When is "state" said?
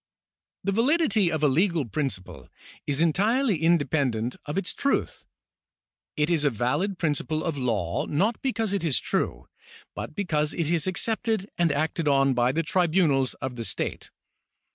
13.63-14.09